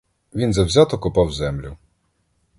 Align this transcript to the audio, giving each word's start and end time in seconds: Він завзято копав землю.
Він 0.35 0.53
завзято 0.53 0.99
копав 0.99 1.31
землю. 1.33 1.77